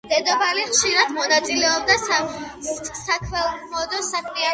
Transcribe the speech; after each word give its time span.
დედოფალი 0.11 0.61
ხშირად 0.69 1.11
მონაწილეობდა 1.17 1.97
საქველმოქმედო 2.05 4.01
საქმიანობებში. 4.09 4.47